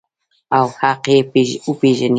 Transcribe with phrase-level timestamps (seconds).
[0.57, 1.17] او حق یې
[1.67, 2.09] وپیژني.